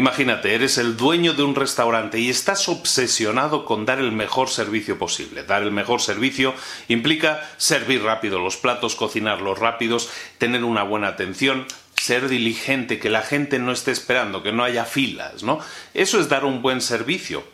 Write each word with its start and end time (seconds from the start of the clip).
Imagínate, 0.00 0.54
eres 0.54 0.78
el 0.78 0.96
dueño 0.96 1.34
de 1.34 1.42
un 1.42 1.54
restaurante 1.54 2.18
y 2.18 2.30
estás 2.30 2.70
obsesionado 2.70 3.66
con 3.66 3.84
dar 3.84 3.98
el 3.98 4.12
mejor 4.12 4.48
servicio 4.48 4.98
posible. 4.98 5.42
Dar 5.42 5.62
el 5.62 5.72
mejor 5.72 6.00
servicio 6.00 6.54
implica 6.88 7.46
servir 7.58 8.02
rápido 8.02 8.38
los 8.38 8.56
platos, 8.56 8.96
cocinarlos 8.96 9.58
rápidos, 9.58 10.08
tener 10.38 10.64
una 10.64 10.84
buena 10.84 11.08
atención, 11.08 11.66
ser 11.94 12.30
diligente, 12.30 12.98
que 12.98 13.10
la 13.10 13.20
gente 13.20 13.58
no 13.58 13.72
esté 13.72 13.90
esperando, 13.90 14.42
que 14.42 14.52
no 14.52 14.64
haya 14.64 14.86
filas, 14.86 15.42
¿no? 15.42 15.58
Eso 15.92 16.18
es 16.18 16.30
dar 16.30 16.46
un 16.46 16.62
buen 16.62 16.80
servicio. 16.80 17.44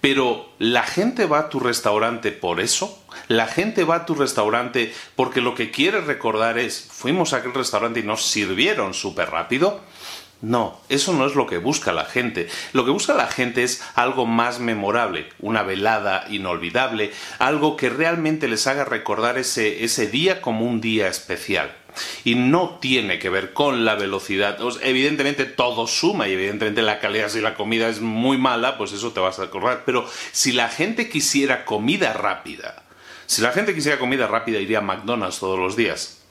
Pero 0.00 0.50
¿la 0.58 0.82
gente 0.82 1.26
va 1.26 1.38
a 1.38 1.48
tu 1.50 1.60
restaurante 1.60 2.32
por 2.32 2.60
eso? 2.60 3.00
¿La 3.28 3.46
gente 3.46 3.84
va 3.84 3.94
a 3.94 4.06
tu 4.06 4.16
restaurante 4.16 4.92
porque 5.14 5.40
lo 5.40 5.54
que 5.54 5.70
quiere 5.70 6.00
recordar 6.00 6.58
es, 6.58 6.88
fuimos 6.90 7.32
a 7.32 7.36
aquel 7.36 7.54
restaurante 7.54 8.00
y 8.00 8.02
nos 8.02 8.26
sirvieron 8.26 8.92
súper 8.92 9.30
rápido? 9.30 9.80
No, 10.42 10.80
eso 10.88 11.12
no 11.12 11.24
es 11.24 11.36
lo 11.36 11.46
que 11.46 11.58
busca 11.58 11.92
la 11.92 12.04
gente. 12.04 12.48
Lo 12.72 12.84
que 12.84 12.90
busca 12.90 13.14
la 13.14 13.28
gente 13.28 13.62
es 13.62 13.80
algo 13.94 14.26
más 14.26 14.58
memorable, 14.58 15.28
una 15.38 15.62
velada 15.62 16.26
inolvidable, 16.30 17.12
algo 17.38 17.76
que 17.76 17.88
realmente 17.88 18.48
les 18.48 18.66
haga 18.66 18.84
recordar 18.84 19.38
ese, 19.38 19.84
ese 19.84 20.08
día 20.08 20.42
como 20.42 20.66
un 20.66 20.80
día 20.80 21.06
especial. 21.06 21.72
Y 22.24 22.34
no 22.34 22.78
tiene 22.80 23.20
que 23.20 23.30
ver 23.30 23.52
con 23.52 23.84
la 23.84 23.94
velocidad. 23.94 24.58
evidentemente 24.82 25.44
todo 25.44 25.86
suma 25.86 26.26
y 26.26 26.32
evidentemente 26.32 26.82
la 26.82 26.98
calidad, 26.98 27.28
si 27.28 27.40
la 27.40 27.54
comida 27.54 27.88
es 27.88 28.00
muy 28.00 28.36
mala, 28.36 28.76
pues 28.76 28.92
eso 28.92 29.12
te 29.12 29.20
vas 29.20 29.38
a 29.38 29.44
acordar. 29.44 29.84
Pero 29.86 30.08
si 30.32 30.50
la 30.50 30.68
gente 30.68 31.08
quisiera 31.08 31.64
comida 31.64 32.14
rápida, 32.14 32.82
si 33.26 33.42
la 33.42 33.52
gente 33.52 33.76
quisiera 33.76 33.98
comida 33.98 34.26
rápida 34.26 34.58
iría 34.58 34.78
a 34.78 34.82
McDonald's 34.82 35.38
todos 35.38 35.58
los 35.58 35.76
días. 35.76 36.21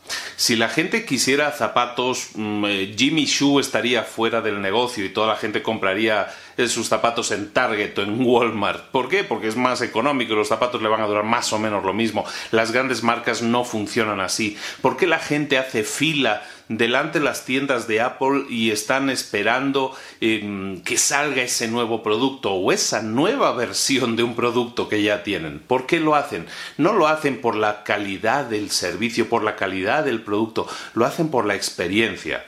Si 0.41 0.55
la 0.55 0.69
gente 0.69 1.05
quisiera 1.05 1.51
zapatos, 1.51 2.29
mm, 2.33 2.65
eh, 2.65 2.95
Jimmy 2.97 3.25
Shoe 3.25 3.61
estaría 3.61 4.01
fuera 4.01 4.41
del 4.41 4.59
negocio 4.59 5.05
y 5.05 5.09
toda 5.09 5.27
la 5.27 5.35
gente 5.35 5.61
compraría 5.61 6.33
eh, 6.57 6.67
sus 6.67 6.87
zapatos 6.87 7.29
en 7.29 7.53
Target 7.53 7.95
o 7.99 8.01
en 8.01 8.25
Walmart. 8.25 8.85
¿Por 8.89 9.07
qué? 9.07 9.23
Porque 9.23 9.47
es 9.47 9.55
más 9.55 9.83
económico, 9.83 10.33
los 10.33 10.47
zapatos 10.47 10.81
le 10.81 10.89
van 10.89 11.01
a 11.01 11.05
durar 11.05 11.25
más 11.25 11.53
o 11.53 11.59
menos 11.59 11.83
lo 11.83 11.93
mismo. 11.93 12.25
Las 12.49 12.71
grandes 12.71 13.03
marcas 13.03 13.43
no 13.43 13.63
funcionan 13.63 14.19
así. 14.19 14.57
¿Por 14.81 14.97
qué 14.97 15.05
la 15.05 15.19
gente 15.19 15.59
hace 15.59 15.83
fila 15.83 16.41
delante 16.77 17.19
de 17.19 17.25
las 17.25 17.45
tiendas 17.45 17.87
de 17.87 18.01
Apple 18.01 18.45
y 18.49 18.71
están 18.71 19.09
esperando 19.09 19.95
em, 20.19 20.81
que 20.81 20.97
salga 20.97 21.41
ese 21.41 21.67
nuevo 21.67 22.03
producto 22.03 22.51
o 22.51 22.71
esa 22.71 23.01
nueva 23.01 23.51
versión 23.53 24.15
de 24.15 24.23
un 24.23 24.35
producto 24.35 24.87
que 24.87 25.01
ya 25.03 25.23
tienen. 25.23 25.59
¿Por 25.59 25.85
qué 25.85 25.99
lo 25.99 26.15
hacen? 26.15 26.47
No 26.77 26.93
lo 26.93 27.07
hacen 27.07 27.41
por 27.41 27.55
la 27.55 27.83
calidad 27.83 28.45
del 28.45 28.71
servicio, 28.71 29.29
por 29.29 29.43
la 29.43 29.55
calidad 29.55 30.05
del 30.05 30.21
producto, 30.21 30.67
lo 30.93 31.05
hacen 31.05 31.29
por 31.29 31.45
la 31.45 31.55
experiencia. 31.55 32.45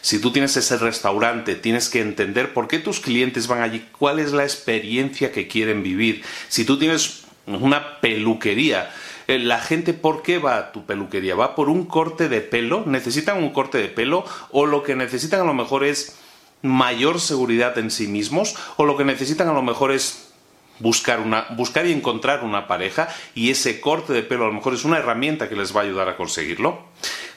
Si 0.00 0.20
tú 0.20 0.30
tienes 0.32 0.56
ese 0.56 0.76
restaurante, 0.76 1.54
tienes 1.54 1.88
que 1.88 2.00
entender 2.00 2.52
por 2.52 2.68
qué 2.68 2.78
tus 2.78 3.00
clientes 3.00 3.46
van 3.46 3.62
allí, 3.62 3.84
cuál 3.98 4.18
es 4.18 4.32
la 4.32 4.44
experiencia 4.44 5.32
que 5.32 5.48
quieren 5.48 5.82
vivir. 5.82 6.22
Si 6.48 6.64
tú 6.64 6.78
tienes 6.78 7.24
una 7.46 8.00
peluquería, 8.00 8.92
la 9.26 9.60
gente, 9.60 9.94
¿por 9.94 10.22
qué 10.22 10.38
va 10.38 10.56
a 10.56 10.72
tu 10.72 10.84
peluquería? 10.84 11.34
¿Va 11.34 11.54
por 11.54 11.68
un 11.68 11.84
corte 11.84 12.28
de 12.28 12.40
pelo? 12.40 12.84
¿Necesitan 12.86 13.38
un 13.38 13.50
corte 13.50 13.78
de 13.78 13.88
pelo? 13.88 14.24
¿O 14.50 14.66
lo 14.66 14.82
que 14.82 14.96
necesitan 14.96 15.40
a 15.40 15.44
lo 15.44 15.54
mejor 15.54 15.84
es 15.84 16.16
mayor 16.62 17.20
seguridad 17.20 17.78
en 17.78 17.90
sí 17.90 18.06
mismos? 18.06 18.56
¿O 18.76 18.84
lo 18.84 18.96
que 18.96 19.04
necesitan 19.04 19.48
a 19.48 19.52
lo 19.52 19.62
mejor 19.62 19.92
es 19.92 20.32
buscar, 20.78 21.20
una, 21.20 21.46
buscar 21.56 21.86
y 21.86 21.92
encontrar 21.92 22.44
una 22.44 22.66
pareja 22.66 23.08
y 23.34 23.50
ese 23.50 23.80
corte 23.80 24.12
de 24.12 24.22
pelo 24.22 24.44
a 24.44 24.48
lo 24.48 24.54
mejor 24.54 24.74
es 24.74 24.84
una 24.84 24.98
herramienta 24.98 25.48
que 25.48 25.56
les 25.56 25.74
va 25.74 25.80
a 25.80 25.84
ayudar 25.84 26.08
a 26.08 26.16
conseguirlo? 26.16 26.80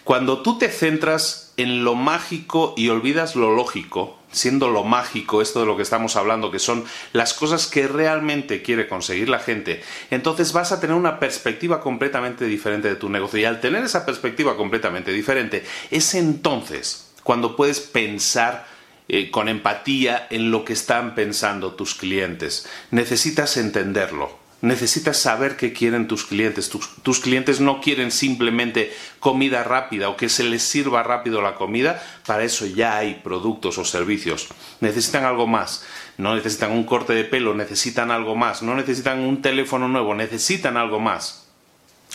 Cuando 0.04 0.42
tú 0.42 0.58
te 0.58 0.70
centras 0.70 1.54
en 1.58 1.84
lo 1.84 1.96
mágico 1.96 2.74
y 2.78 2.90
olvidas 2.90 3.36
lo 3.36 3.56
lógico, 3.56 4.18
siendo 4.36 4.70
lo 4.70 4.84
mágico 4.84 5.42
esto 5.42 5.62
de 5.62 5.66
lo 5.66 5.78
que 5.78 5.84
estamos 5.84 6.16
hablando, 6.16 6.52
que 6.52 6.60
son 6.60 6.84
las 7.14 7.34
cosas 7.34 7.68
que 7.68 7.88
realmente 7.88 8.62
quiere 8.62 8.88
conseguir 8.88 9.30
la 9.30 9.40
gente, 9.40 9.82
entonces 10.12 10.54
vas 10.54 10.72
a 10.72 10.80
tener 10.80 10.96
una 10.96 11.20
perspectiva 11.20 11.82
completamente 11.82 12.46
diferente 12.46 12.90
de 12.90 12.96
tu 12.96 13.10
negocio. 13.10 13.40
Y 13.40 13.46
al 13.46 13.62
tener 13.62 13.84
esa 13.84 14.06
perspectiva 14.06 14.58
completamente 14.58 15.12
diferente, 15.12 15.64
es 15.90 16.14
entonces 16.16 17.14
cuando 17.24 17.56
puedes 17.56 17.80
pensar 17.80 18.68
eh, 19.08 19.32
con 19.32 19.50
empatía 19.50 20.28
en 20.30 20.52
lo 20.52 20.66
que 20.66 20.74
están 20.74 21.16
pensando 21.16 21.74
tus 21.74 21.96
clientes. 21.96 22.68
Necesitas 22.92 23.58
entenderlo 23.58 24.45
necesitas 24.66 25.18
saber 25.18 25.56
qué 25.56 25.74
quieren 25.74 26.08
tus 26.08 26.26
clientes. 26.26 26.70
Tus, 26.70 27.20
clientes 27.20 27.60
no 27.62 27.80
quieren 27.80 28.12
simplemente 28.12 28.94
comida 29.20 29.64
rápida 29.64 30.10
o 30.10 30.18
que 30.18 30.30
se 30.30 30.44
les 30.44 30.64
sirva 30.64 31.04
rápido 31.04 31.42
la 31.42 31.56
comida. 31.56 32.04
Para 32.26 32.44
eso 32.44 32.66
ya 32.66 32.98
hay 32.98 33.22
productos 33.24 33.78
o 33.78 33.86
servicios. 33.86 34.48
Necesitan 34.82 35.24
algo 35.24 35.48
más. 35.48 35.86
No 36.18 36.36
necesitan 36.36 36.72
un 36.72 36.84
corte 36.84 37.14
de 37.14 37.24
pelo, 37.24 37.54
necesitan 37.54 38.12
algo 38.12 38.36
más. 38.36 38.62
No 38.62 38.76
necesitan 38.76 39.20
un 39.20 39.42
teléfono 39.42 39.88
nuevo, 39.88 40.16
necesitan 40.16 40.78
algo 40.78 41.00
más 41.00 41.45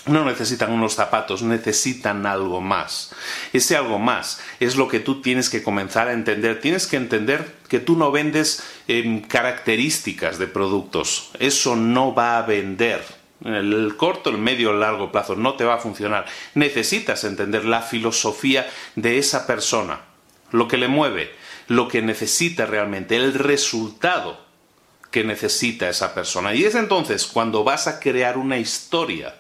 no 0.07 0.25
necesitan 0.25 0.73
unos 0.73 0.95
zapatos, 0.95 1.43
necesitan 1.43 2.27
algo 2.27 2.61
más. 2.61 3.13
Ese 3.53 3.77
algo 3.77 3.99
más 3.99 4.41
es 4.59 4.77
lo 4.77 4.89
que 4.89 5.01
tú 5.01 5.21
tienes 5.21 5.51
que 5.51 5.63
comenzar 5.63 6.09
a 6.09 6.13
entender. 6.13 6.61
Tienes 6.61 6.87
que 6.87 6.97
entender 6.97 7.55
que 7.69 7.81
tú 7.81 7.97
no 7.97 8.11
vendes 8.11 8.63
em, 8.89 9.23
características 9.23 10.39
de 10.39 10.47
productos. 10.47 11.31
Eso 11.39 11.77
no 11.77 12.15
va 12.15 12.39
a 12.39 12.43
vender. 12.43 13.03
En 13.45 13.55
el 13.55 13.97
corto, 13.97 14.31
el 14.31 14.39
medio, 14.39 14.71
el 14.71 14.81
largo 14.81 15.11
plazo 15.13 15.35
no 15.37 15.55
te 15.55 15.65
va 15.65 15.75
a 15.75 15.79
funcionar. 15.79 16.27
Necesitas 16.55 17.25
entender 17.25 17.65
la 17.65 17.83
filosofía 17.83 18.69
de 18.97 19.19
esa 19.19 19.47
persona, 19.47 20.01
lo 20.51 20.69
que 20.69 20.77
le 20.77 20.89
mueve, 20.89 21.33
lo 21.69 21.89
que 21.89 22.03
necesita 22.03 22.67
realmente, 22.67 23.17
el 23.17 23.33
resultado 23.35 24.51
que 25.11 25.25
necesita 25.25 25.89
esa 25.89 26.15
persona. 26.15 26.55
Y 26.55 26.65
es 26.65 26.75
entonces 26.75 27.27
cuando 27.27 27.65
vas 27.65 27.87
a 27.87 27.99
crear 27.99 28.37
una 28.39 28.59
historia 28.59 29.40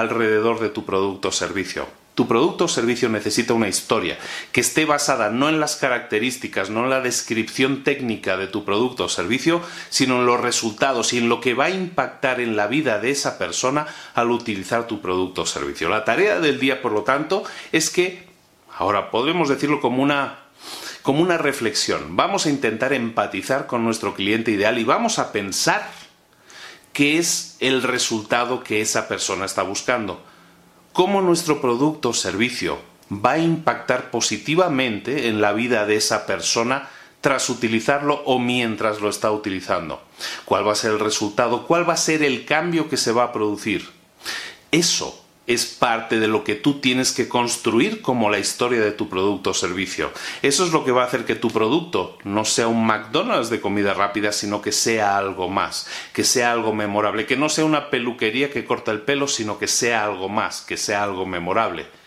alrededor 0.00 0.60
de 0.60 0.68
tu 0.68 0.84
producto 0.84 1.28
o 1.28 1.32
servicio. 1.32 1.86
Tu 2.18 2.26
producto 2.26 2.64
o 2.64 2.68
servicio 2.68 3.08
necesita 3.08 3.54
una 3.54 3.68
historia 3.68 4.18
que 4.50 4.60
esté 4.60 4.84
basada 4.84 5.30
no 5.30 5.48
en 5.48 5.60
las 5.60 5.76
características, 5.76 6.68
no 6.68 6.82
en 6.82 6.90
la 6.90 7.00
descripción 7.00 7.84
técnica 7.84 8.36
de 8.36 8.48
tu 8.48 8.64
producto 8.64 9.04
o 9.04 9.08
servicio, 9.08 9.62
sino 9.88 10.16
en 10.16 10.26
los 10.26 10.40
resultados 10.40 11.12
y 11.12 11.18
en 11.18 11.28
lo 11.28 11.40
que 11.40 11.54
va 11.54 11.66
a 11.66 11.70
impactar 11.70 12.40
en 12.40 12.56
la 12.56 12.66
vida 12.66 12.98
de 12.98 13.12
esa 13.12 13.38
persona 13.38 13.86
al 14.14 14.32
utilizar 14.32 14.88
tu 14.88 15.00
producto 15.00 15.42
o 15.42 15.46
servicio. 15.46 15.88
La 15.88 16.04
tarea 16.04 16.40
del 16.40 16.58
día, 16.58 16.82
por 16.82 16.90
lo 16.90 17.02
tanto, 17.04 17.44
es 17.70 17.88
que, 17.88 18.26
ahora 18.76 19.12
podemos 19.12 19.48
decirlo 19.48 19.80
como 19.80 20.02
una 20.02 20.40
como 21.02 21.22
una 21.22 21.38
reflexión. 21.38 22.16
Vamos 22.16 22.44
a 22.44 22.50
intentar 22.50 22.92
empatizar 22.92 23.66
con 23.66 23.84
nuestro 23.84 24.14
cliente 24.14 24.50
ideal 24.50 24.78
y 24.78 24.84
vamos 24.84 25.18
a 25.18 25.32
pensar 25.32 25.88
qué 26.98 27.16
es 27.16 27.56
el 27.60 27.84
resultado 27.84 28.64
que 28.64 28.80
esa 28.80 29.06
persona 29.06 29.44
está 29.44 29.62
buscando. 29.62 30.20
Cómo 30.92 31.22
nuestro 31.22 31.60
producto 31.60 32.08
o 32.08 32.12
servicio 32.12 32.80
va 33.08 33.34
a 33.34 33.38
impactar 33.38 34.10
positivamente 34.10 35.28
en 35.28 35.40
la 35.40 35.52
vida 35.52 35.86
de 35.86 35.94
esa 35.94 36.26
persona 36.26 36.90
tras 37.20 37.50
utilizarlo 37.50 38.20
o 38.24 38.40
mientras 38.40 39.00
lo 39.00 39.08
está 39.08 39.30
utilizando. 39.30 40.02
¿Cuál 40.44 40.66
va 40.66 40.72
a 40.72 40.74
ser 40.74 40.90
el 40.90 40.98
resultado? 40.98 41.68
¿Cuál 41.68 41.88
va 41.88 41.92
a 41.92 41.96
ser 41.96 42.24
el 42.24 42.44
cambio 42.44 42.88
que 42.88 42.96
se 42.96 43.12
va 43.12 43.22
a 43.22 43.32
producir? 43.32 43.88
Eso 44.72 45.24
es 45.48 45.64
parte 45.64 46.20
de 46.20 46.28
lo 46.28 46.44
que 46.44 46.54
tú 46.54 46.74
tienes 46.74 47.12
que 47.12 47.26
construir 47.26 48.02
como 48.02 48.30
la 48.30 48.38
historia 48.38 48.80
de 48.80 48.92
tu 48.92 49.08
producto 49.08 49.50
o 49.50 49.54
servicio. 49.54 50.12
Eso 50.42 50.64
es 50.64 50.72
lo 50.72 50.84
que 50.84 50.92
va 50.92 51.02
a 51.02 51.06
hacer 51.06 51.24
que 51.24 51.34
tu 51.34 51.50
producto 51.50 52.18
no 52.22 52.44
sea 52.44 52.68
un 52.68 52.86
McDonald's 52.86 53.48
de 53.48 53.60
comida 53.60 53.94
rápida, 53.94 54.30
sino 54.30 54.60
que 54.60 54.72
sea 54.72 55.16
algo 55.16 55.48
más, 55.48 55.88
que 56.12 56.22
sea 56.22 56.52
algo 56.52 56.74
memorable, 56.74 57.24
que 57.24 57.36
no 57.36 57.48
sea 57.48 57.64
una 57.64 57.88
peluquería 57.88 58.50
que 58.50 58.66
corta 58.66 58.92
el 58.92 59.00
pelo, 59.00 59.26
sino 59.26 59.58
que 59.58 59.68
sea 59.68 60.04
algo 60.04 60.28
más, 60.28 60.60
que 60.60 60.76
sea 60.76 61.02
algo 61.02 61.24
memorable 61.24 61.97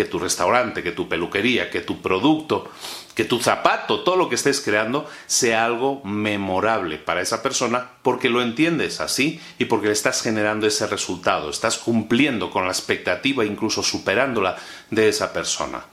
que 0.00 0.06
tu 0.06 0.18
restaurante, 0.18 0.82
que 0.82 0.92
tu 0.92 1.10
peluquería, 1.10 1.68
que 1.68 1.82
tu 1.82 2.00
producto, 2.00 2.70
que 3.14 3.26
tu 3.26 3.38
zapato, 3.38 4.00
todo 4.00 4.16
lo 4.16 4.30
que 4.30 4.34
estés 4.34 4.62
creando, 4.62 5.06
sea 5.26 5.66
algo 5.66 6.02
memorable 6.04 6.96
para 6.96 7.20
esa 7.20 7.42
persona 7.42 7.90
porque 8.00 8.30
lo 8.30 8.40
entiendes 8.40 9.02
así 9.02 9.42
y 9.58 9.66
porque 9.66 9.88
le 9.88 9.92
estás 9.92 10.22
generando 10.22 10.66
ese 10.66 10.86
resultado, 10.86 11.50
estás 11.50 11.76
cumpliendo 11.76 12.50
con 12.50 12.64
la 12.64 12.72
expectativa, 12.72 13.44
incluso 13.44 13.82
superándola 13.82 14.56
de 14.88 15.10
esa 15.10 15.34
persona. 15.34 15.84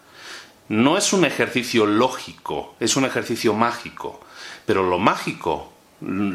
No 0.70 0.98
es 0.98 1.12
un 1.12 1.26
ejercicio 1.26 1.86
lógico, 1.86 2.76
es 2.80 2.96
un 2.96 3.04
ejercicio 3.04 3.54
mágico, 3.54 4.22
pero 4.66 4.84
lo 4.84 5.00
mágico 5.00 5.74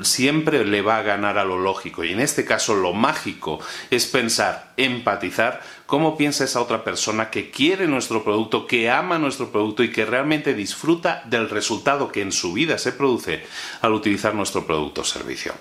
siempre 0.03 0.65
le 0.65 0.83
va 0.83 0.99
a 0.99 1.03
ganar 1.03 1.39
a 1.39 1.45
lo 1.45 1.59
lógico. 1.59 2.05
Y 2.05 2.13
en 2.13 2.21
este 2.21 2.45
caso 2.45 2.75
lo 2.75 2.93
mágico 2.93 3.61
es 3.91 4.07
pensar, 4.07 4.73
empatizar, 4.77 5.61
cómo 5.87 6.17
piensa 6.17 6.45
esa 6.45 6.61
otra 6.61 6.85
persona 6.85 7.31
que 7.31 7.51
quiere 7.51 7.87
nuestro 7.87 8.25
producto, 8.25 8.67
que 8.67 8.91
ama 8.91 9.19
nuestro 9.19 9.53
producto 9.53 9.83
y 9.83 9.93
que 9.93 10.05
realmente 10.05 10.55
disfruta 10.55 11.23
del 11.27 11.49
resultado 11.49 12.11
que 12.11 12.23
en 12.23 12.33
su 12.33 12.53
vida 12.53 12.79
se 12.79 12.93
produce 12.93 13.45
al 13.81 13.93
utilizar 13.93 14.35
nuestro 14.35 14.67
producto 14.67 15.03
o 15.03 15.05
servicio. 15.05 15.53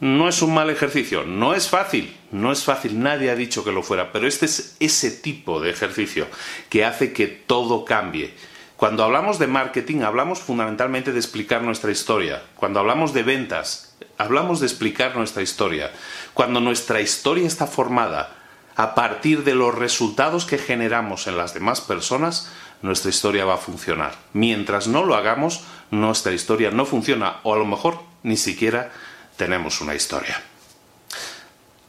No 0.00 0.28
es 0.28 0.42
un 0.42 0.52
mal 0.52 0.68
ejercicio, 0.68 1.24
no 1.24 1.54
es 1.54 1.68
fácil, 1.68 2.16
no 2.32 2.50
es 2.50 2.64
fácil, 2.64 3.00
nadie 3.00 3.30
ha 3.30 3.36
dicho 3.36 3.62
que 3.62 3.70
lo 3.70 3.84
fuera, 3.84 4.10
pero 4.10 4.26
este 4.26 4.46
es 4.46 4.76
ese 4.80 5.12
tipo 5.12 5.60
de 5.60 5.70
ejercicio 5.70 6.26
que 6.68 6.84
hace 6.84 7.12
que 7.12 7.28
todo 7.28 7.84
cambie 7.84 8.34
cuando 8.82 9.04
hablamos 9.04 9.38
de 9.38 9.46
marketing, 9.46 10.00
hablamos 10.00 10.40
fundamentalmente 10.40 11.12
de 11.12 11.20
explicar 11.20 11.62
nuestra 11.62 11.92
historia. 11.92 12.42
Cuando 12.56 12.80
hablamos 12.80 13.12
de 13.12 13.22
ventas, 13.22 13.94
hablamos 14.18 14.58
de 14.58 14.66
explicar 14.66 15.14
nuestra 15.14 15.40
historia. 15.40 15.92
Cuando 16.34 16.58
nuestra 16.58 17.00
historia 17.00 17.46
está 17.46 17.68
formada 17.68 18.34
a 18.74 18.96
partir 18.96 19.44
de 19.44 19.54
los 19.54 19.72
resultados 19.72 20.46
que 20.46 20.58
generamos 20.58 21.28
en 21.28 21.36
las 21.36 21.54
demás 21.54 21.80
personas, 21.80 22.50
nuestra 22.82 23.10
historia 23.10 23.44
va 23.44 23.54
a 23.54 23.58
funcionar. 23.58 24.16
Mientras 24.32 24.88
no 24.88 25.04
lo 25.04 25.14
hagamos, 25.14 25.62
nuestra 25.92 26.32
historia 26.32 26.72
no 26.72 26.84
funciona 26.84 27.36
o 27.44 27.54
a 27.54 27.58
lo 27.58 27.66
mejor 27.66 28.00
ni 28.24 28.36
siquiera 28.36 28.90
tenemos 29.36 29.80
una 29.80 29.94
historia 29.94 30.42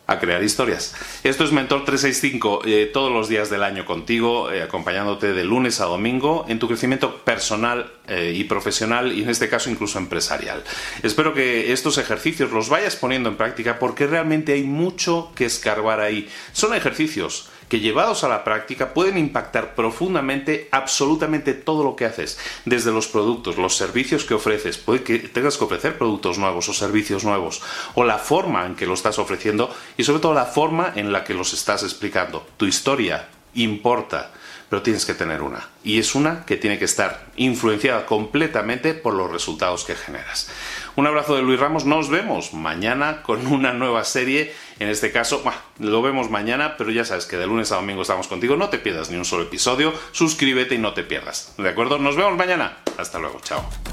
a 0.06 0.20
crear 0.20 0.44
historias. 0.44 0.96
Esto 1.24 1.46
es 1.46 1.52
Mentor 1.52 1.86
365 1.86 2.62
eh, 2.66 2.90
todos 2.92 3.12
los 3.12 3.30
días 3.30 3.50
del 3.50 3.64
año 3.64 3.86
contigo, 3.86 4.52
eh, 4.52 4.62
acompañándote 4.62 5.34
de 5.34 5.44
lunes 5.46 5.80
a 5.80 5.86
domingo 5.86 6.46
en 6.50 6.60
tu 6.60 6.68
crecimiento 6.68 7.24
personal 7.24 7.92
eh, 8.08 8.34
y 8.36 8.44
profesional 8.44 9.14
y 9.14 9.24
en 9.24 9.30
este 9.30 9.48
caso 9.48 9.70
incluso 9.70 10.00
empresarial. 10.00 10.64
Espero 11.04 11.34
que 11.34 11.72
estos 11.72 11.98
ejercicios 11.98 12.52
los 12.52 12.68
vayas 12.68 12.98
poniendo 12.98 13.30
en 13.30 13.38
práctica 13.38 13.80
porque 13.80 14.06
realmente 14.08 14.54
hay 14.54 14.64
mucho 14.64 15.32
que 15.36 15.46
escarbar 15.46 16.02
ahí. 16.02 16.30
Son 16.52 16.74
ejercicios 16.74 17.50
que 17.74 17.80
llevados 17.80 18.24
a 18.24 18.28
la 18.28 18.44
práctica 18.44 18.94
pueden 18.94 19.18
impactar 19.18 19.74
profundamente 19.74 20.68
absolutamente 20.70 21.56
todo 21.56 21.84
lo 21.84 21.96
que 21.96 22.06
haces, 22.06 22.38
desde 22.66 22.92
los 22.92 23.08
productos, 23.08 23.58
los 23.58 23.76
servicios 23.76 24.26
que 24.26 24.36
ofreces, 24.36 24.78
puede 24.78 25.02
que 25.02 25.18
tengas 25.18 25.58
que 25.58 25.64
ofrecer 25.64 25.98
productos 25.98 26.38
nuevos 26.38 26.70
o 26.70 26.74
servicios 26.76 27.24
nuevos, 27.24 27.64
o 27.96 28.04
la 28.04 28.20
forma 28.20 28.68
en 28.68 28.76
que 28.76 28.86
lo 28.86 28.94
estás 28.94 29.18
ofreciendo 29.18 29.76
y 29.98 30.04
sobre 30.04 30.20
todo 30.20 30.36
la 30.36 30.46
forma 30.46 30.94
en 30.96 31.12
la 31.12 31.24
que 31.24 31.34
los 31.34 31.52
estás 31.52 31.82
explicando. 31.82 32.46
Tu 32.58 32.68
historia 32.68 33.30
importa 33.56 34.32
pero 34.74 34.82
tienes 34.82 35.06
que 35.06 35.14
tener 35.14 35.44
una. 35.44 35.70
Y 35.84 36.00
es 36.00 36.16
una 36.16 36.46
que 36.48 36.58
tiene 36.58 36.80
que 36.80 36.86
estar 36.86 37.28
influenciada 37.36 38.08
completamente 38.08 38.96
por 38.96 39.14
los 39.14 39.30
resultados 39.30 39.84
que 39.86 39.94
generas. 39.94 40.50
Un 40.96 41.06
abrazo 41.06 41.36
de 41.36 41.44
Luis 41.44 41.60
Ramos, 41.60 41.86
nos 41.86 42.10
vemos 42.10 42.56
mañana 42.56 43.22
con 43.22 43.46
una 43.46 43.72
nueva 43.72 44.04
serie. 44.04 44.52
En 44.80 44.90
este 44.90 45.12
caso, 45.12 45.44
lo 45.78 46.02
vemos 46.02 46.32
mañana, 46.32 46.76
pero 46.76 46.90
ya 46.90 47.06
sabes 47.06 47.28
que 47.28 47.38
de 47.38 47.46
lunes 47.46 47.72
a 47.72 47.76
domingo 47.76 48.02
estamos 48.02 48.28
contigo. 48.28 48.56
No 48.56 48.70
te 48.70 48.80
pierdas 48.80 49.12
ni 49.12 49.18
un 49.18 49.26
solo 49.26 49.44
episodio. 49.44 49.94
Suscríbete 50.12 50.74
y 50.74 50.80
no 50.80 50.96
te 50.96 51.04
pierdas. 51.04 51.54
¿De 51.60 51.70
acuerdo? 51.70 52.00
Nos 52.00 52.16
vemos 52.16 52.36
mañana. 52.36 52.80
Hasta 52.98 53.20
luego. 53.20 53.42
Chao. 53.44 53.93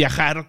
viajar 0.00 0.48